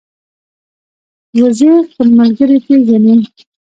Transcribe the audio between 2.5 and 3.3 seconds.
پېژني